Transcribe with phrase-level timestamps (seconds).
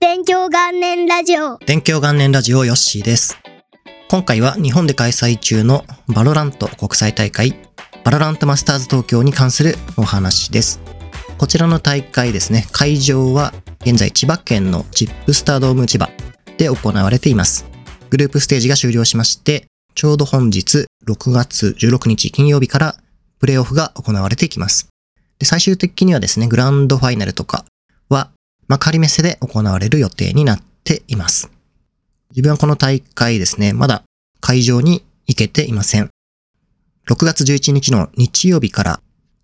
[0.00, 1.58] 勉強元年ラジオ。
[1.66, 3.36] 勉強元年ラジオヨッシーです。
[4.08, 7.54] 今回は日本で開催中の VALORANT 国際大会、
[8.02, 10.80] VALORANT Masters 東京に関するお話です。
[11.36, 16.08] こちらの大会ですね、会場は現在千葉県のチップスタードーム千葉
[16.56, 17.66] で行われています。
[18.08, 22.96] グループステージが終了しまして、ちょうど本日6月16日金曜日から
[23.38, 24.88] プレイオフが行われていきます。
[25.38, 27.66] で最終的にはですね、グランドファイナルとか
[28.08, 28.30] は
[28.70, 31.50] 幕張メッセで行われる予定になっています。
[32.30, 34.04] 自分はこの大会ですね、まだ
[34.40, 36.08] 会場に行けていません。
[37.08, 39.00] 6月11日の日曜日から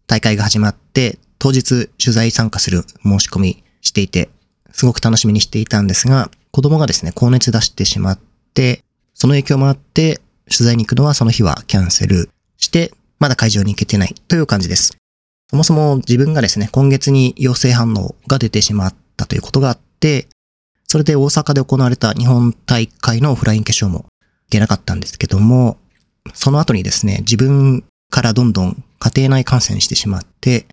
[0.07, 4.31] 大会が始まって、当日取材参加する申し込みしていて、
[4.71, 8.21] すごく楽しみにしていたんですが、子供がですね、高熱出してしまっ
[8.55, 14.97] て、その影響もあって、取材に行くのはその日はキャンセルして、まだ会場に行けてないという感じです。
[15.51, 20.29] そもそも自分がですね、今月に陽性反応が出てしまったということがあって、
[20.89, 24.09] それで大阪で行われた日本大会のオフライン決勝も行
[24.51, 25.79] けなかったんですけども、
[26.35, 30.67] その後にですね、自分からどんどん家庭内感染してしまって、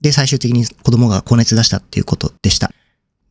[0.00, 2.70] で、最終的に子供が高熱出したっていうことでした。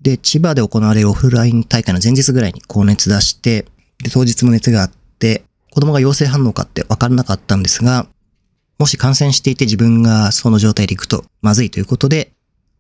[0.02, 3.66] で、千葉で行われるオフライン大会の前日ぐらいに高熱出して、
[4.04, 8.08] で、当日も熱があって、子供が陽性反応かって分からなかったんですが、
[8.80, 12.34] もし感染していて自分がその状態で行くとまずいということで、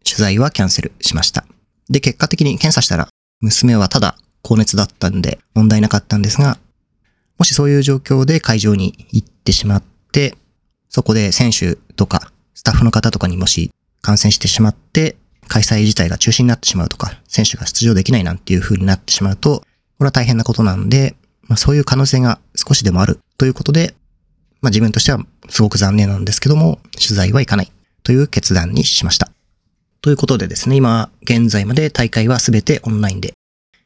[0.03, 1.45] 取材はキャンセルしました。
[1.89, 3.09] で、結果的に検査したら、
[3.41, 6.57] 娘はただ高熱だったんで問題なかったんですが、
[7.37, 10.35] もしそういう状況で会場に行ってしまって、
[10.89, 15.15] そこで選手とかスタッフの方とかにもし感染してしまって、
[15.47, 19.65] 開催自体が中止になってしまうとか、選手が出場できないなんていう風になってしまうと、こ
[20.01, 23.95] れは大変なことなんで、まあそういう可能性が少しでもあるということで、
[24.61, 27.71] まあ自分としてはすごく残念なんですけども、取材は行かない
[28.03, 29.31] という決断にしました。
[30.03, 33.35] ということでですね、今現在まで大会はすべてオンラインで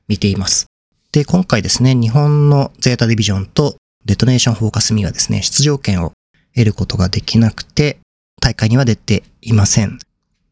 [0.08, 0.66] 見ています。
[1.12, 6.14] で、今回ですね、日本のゼータディビジョンとデトネーションフォーカスミはですね、出場権を
[6.56, 8.00] 得ることができなくて、
[8.42, 10.00] 大会には出ていません。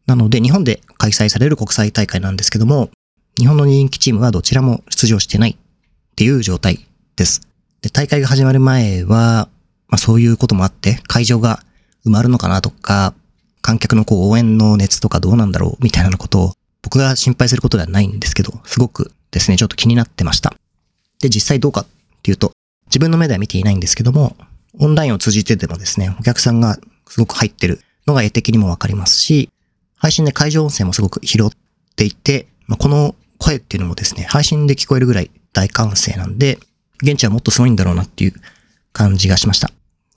[0.06, 2.92] なので、日本で開催される国際大会なんですけども、
[3.40, 7.42] 日本の人気チームはどちらも出場してないっていう状態です。
[7.82, 9.50] で、大会が始まる前は、
[9.88, 11.64] まあそういうこともあって、会場が
[12.06, 13.16] 埋まるのかなとか、
[13.66, 16.54] 観客のこう応援の熱とかどうなんだろうみたいなことを
[16.84, 20.54] 僕が心配することではないんですけど、すごくですね、ちょっと気になってました。
[21.20, 21.86] で、実際どうかっ
[22.22, 22.52] ていうと、
[22.86, 24.36] 自分の目では見ていないんですけども、
[24.78, 26.78] オンラインを通じてでもですね、お客さんが
[27.08, 29.50] すごく入ってるのが絵的にもわかりますし、
[29.98, 31.50] 配信で会場音声もすごく拾っ
[31.96, 36.60] ていて、まあ、この声っていうのもですね、配信で聞こえるぐらい大歓声なんで、
[37.02, 38.34] 現地はもっとすごいんだろうなっていう
[38.94, 39.72] 感じがしました。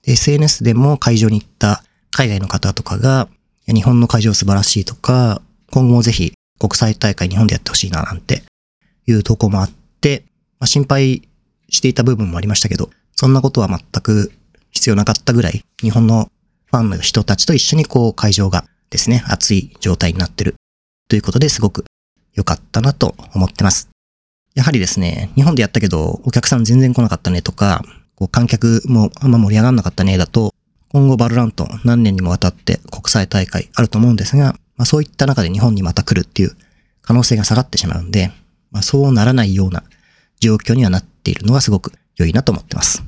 [0.05, 3.27] SNS でも会場に行った海外の方とかが、
[3.75, 8.43] 日本の会場素晴らしいとか、今後もぜひ国際大会日本でやってほしいななんて
[9.07, 9.71] いう投稿もあっ
[10.01, 10.25] て、
[10.59, 11.29] まあ、心配
[11.69, 14.33] していた部分もありましたけど、そんなことは全く
[14.71, 16.31] 必要なかったぐらい、日本の
[16.67, 20.55] ファンの人たちと一緒にこう会場がですね、熱い状態になってる
[21.09, 21.85] ということですごく
[22.35, 23.89] 良かったなと思ってます。
[24.55, 27.85] やはりですね、日本でやったけどお客さん全然来なかったねとか、
[28.15, 30.55] こう観客もあんま盛り上がんなかったねだと、
[30.91, 36.57] 今後バルラント何年にもわたって国際大会あると思うんですが、まあそういった中で日本にまた来るっていう
[37.03, 38.33] 可能性が下がってしまうんで、
[38.71, 39.83] まあそうならないような
[40.41, 43.03] 状況にはなっているのがすごく良いなと思ってます。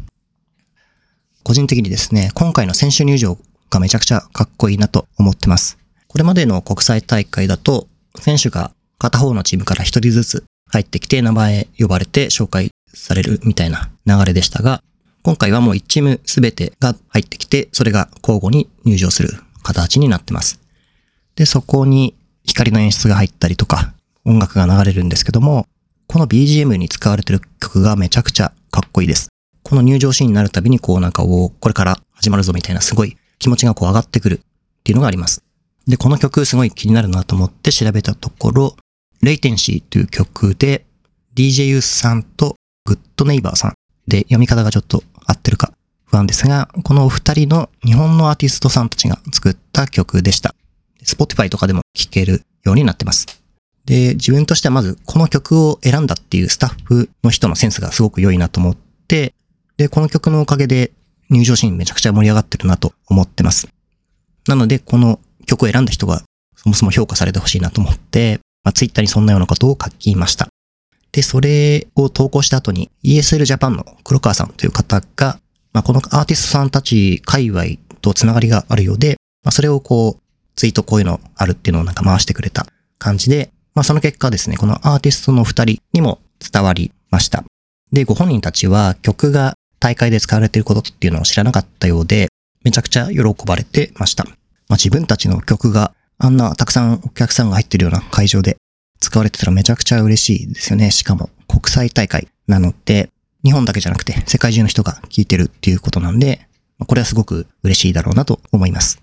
[1.42, 3.38] 個人的にですね、今回の選手入場
[3.70, 5.78] がめちゃくちゃかっこいいなと思ってます。
[6.06, 14.82] これまでの国際大会だと、選手が片方のチームから一人ずつ入ってきて名前呼ばれて紹介されるみたいな流れでしたが、
[15.22, 19.30] 今回はもう1チームすべてが入ってきて、それが交互に入場する
[19.62, 20.60] 形になってます。
[21.36, 22.14] で、そこに
[22.44, 23.92] 光の演出が入ったりとか、
[24.24, 25.66] 音楽が流れるんですけども、
[26.06, 29.28] この BGM に使われてる曲がめちゃくちゃかっこいいです。
[29.62, 35.42] この入場シーンになるたびにこうなんか、おこれから始まるぞみたいなすごい気持ちがこう上がってくるっていうのがあります。
[35.86, 38.76] で、この曲すごい気になるなと思って調べたところ、
[39.22, 40.86] レイテンシーという曲で
[41.34, 42.56] DJ ユースさんと
[42.86, 43.74] グッドネイバーさん
[44.08, 45.72] で読み方がちょっと合ってるか
[46.06, 50.54] 不安ですが、このお二人の日本のアーティストさんたちが作った曲でした。
[51.04, 53.26] Spotify とかでも聴けるようになってます。
[53.84, 59.34] で、自分としてはまずこの曲を選んだっていうスタッフの人のセンスがすごく良いなと思って、
[59.76, 60.92] で、この曲のおかげで
[61.30, 63.68] 入場シーンめちゃくちゃ盛り上がってるなと思ってます。
[64.48, 66.22] なので、この曲を選んだ人が
[66.56, 70.48] そもそも評価されてほしいなと思って、まあ、Twitter にそんなようなことを書きました。
[71.12, 75.38] で、それを投稿した後に ESL Japan の黒川さんという方が、
[75.72, 77.64] まあ、このアーティストさんたち界隈
[78.00, 80.20] とつながりがあるようで、まあ、それをこう、
[80.56, 82.66] ツイートこういうのあるっていうのをなんか回してくれた
[82.98, 86.20] 感じで、まあその結果ですね、このアーティストの二人にも
[86.52, 87.44] 伝わりました。
[87.92, 92.28] で、ご本人たちは曲が大会で使われていることっていうのを知らなかったようで、
[92.62, 94.24] めちゃくちゃ喜ばれてました。
[94.24, 98.58] まあ自分たちの曲があんなたくさんお客さんが入ってるような会場で
[99.00, 100.90] 使われてたらめちゃくちゃ嬉しいですよね。
[100.90, 103.10] しかも国際大会なので、
[103.42, 106.46] 日本だけじゃなくて世界中の人が聴いてるっていうことなんで、
[106.86, 109.02] これはすごく嬉しいだろうなと思います。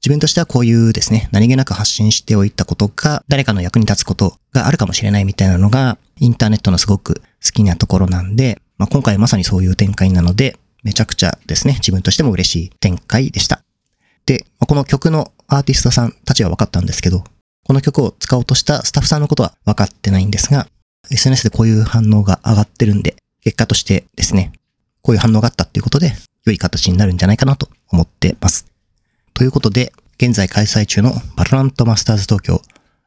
[0.00, 13.62] 自分としてはこういうですね、何気なく発信しておいたことが誰かの役に立つことがあるかもしれないみたいなのがインターネットのすごく好きなところなんで、まあ、今回まさにそういう展開なので、めちゃくちゃですね、自分としても嬉しい展開でした。
[14.26, 17.24] で、この曲のアーティストさんたちは分かったんですけど、
[17.66, 20.68] この曲を使おうとしたスタッフさんのことは分かってないんですが、
[21.10, 24.52] SNS でこういう反応が上がってるんで、結果としてですね、
[25.02, 26.12] こういう反応があったっていうことで、
[26.44, 28.66] 良い形になるんじゃないかなと思ってます。
[29.34, 32.62] ということで、現在開催中の VALORANT Masters 東京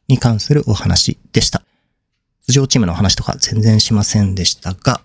[0.09, 1.63] に関するお話でした。
[2.47, 4.99] 出場チームの話とか全然しませんでしたが、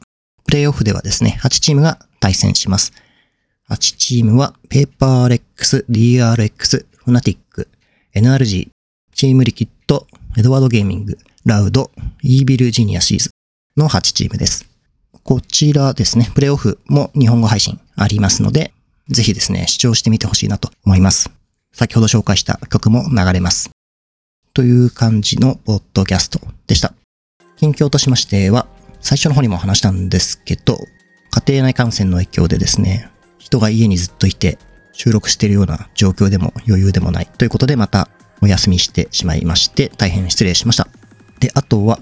[0.46, 2.92] プレイオフではですね、8チームが対戦します。
[3.70, 7.68] 8チームは、ペーパーレックス、DRX、フナティック、
[8.16, 8.74] NRG、
[9.14, 13.31] チームリキッド、エドワードゲーミング、ラウド、イービルジニアシーズ
[13.76, 14.69] の8チームです。
[15.22, 18.72] こちらですね、プレイオフも日本語配信ありますので、
[19.08, 21.31] ぜひですね、視聴してみてほしいなと思います。
[21.72, 23.70] 先ほど紹介した曲も流れます。
[24.52, 26.93] という感じのポッドキャストでした。
[27.56, 28.66] 近況としましては、
[29.00, 30.76] 最初の方にも話したんですけど、
[31.31, 33.08] 家庭内感染の影響でですね、
[33.38, 34.58] 人が家にずっといて
[34.93, 38.08] 収録しているような状況でも余裕でもないということでまた
[38.42, 40.88] お休みしてしまいまして大変失礼しました。
[41.40, 42.00] で、あとは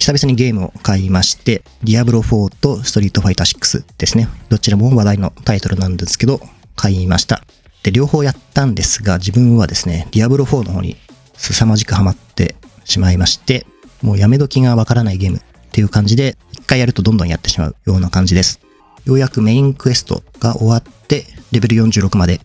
[0.00, 4.28] 久々にゲームを買いまして、ディアブロ4とストリートファイター6ですね。
[4.48, 6.40] どちらも話題のタイトルなんですけど、
[6.74, 7.42] 買いました。
[7.82, 10.96] で、両方やったんですが、自分はですね、ディアブロ4の方に
[11.36, 12.54] 凄まじくハマって
[12.86, 13.66] しまいまして、
[14.00, 15.40] もうやめ時がわからないゲームっ
[15.70, 18.60] ていう感じで、一回やるとどんどんやってしまうような感じです。
[19.04, 22.40] ようやくメインクエストが終わって、レベル46まで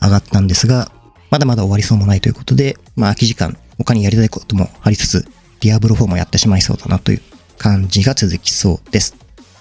[0.00, 0.90] 上がったんですが、
[1.34, 5.26] まだまだ終わりそうもないということで、まあ空き時間、他にやりたいこともありつつ、
[5.62, 7.22] ディアブロ4もやってしまいそうだなという
[7.58, 9.16] 感じが続きそうです。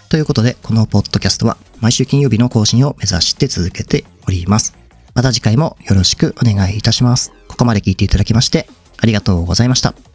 [0.07, 4.75] ということで、このポッドキャストは毎週金曜日の更新を目指して続けております。
[5.15, 7.31] また次回もよろしくお願いいたします。
[7.47, 8.67] ここまで聞いていただきまして
[8.99, 10.12] ありがとうございました。